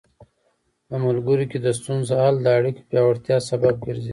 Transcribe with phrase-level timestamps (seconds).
[0.87, 4.09] په ملګرو کې د ستونزو حل د اړیکو پیاوړتیا سبب ګرځي.